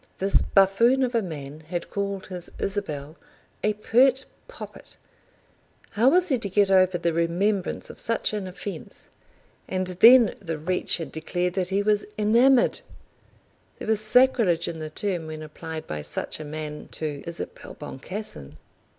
This 0.17 0.41
buffoon 0.41 1.03
of 1.03 1.13
a 1.13 1.21
man 1.21 1.59
had 1.59 1.91
called 1.91 2.25
his 2.25 2.49
Isabel 2.57 3.17
a 3.63 3.73
pert 3.73 4.25
poppet! 4.47 4.97
How 5.91 6.09
was 6.09 6.29
he 6.29 6.39
to 6.39 6.49
get 6.49 6.71
over 6.71 6.97
the 6.97 7.13
remembrance 7.13 7.91
of 7.91 7.99
such 7.99 8.33
an 8.33 8.47
offence? 8.47 9.11
And 9.67 9.85
then 9.85 10.33
the 10.41 10.57
wretch 10.57 10.97
had 10.97 11.11
declared 11.11 11.53
that 11.53 11.69
he 11.69 11.83
was 11.83 12.07
enamoured! 12.17 12.79
There 13.77 13.87
was 13.87 14.01
sacrilege 14.01 14.67
in 14.67 14.79
the 14.79 14.89
term 14.89 15.27
when 15.27 15.43
applied 15.43 15.85
by 15.85 16.01
such 16.01 16.39
a 16.39 16.43
man 16.43 16.87
to 16.93 17.21
Isabel 17.27 17.75
Boncassen. 17.75 18.57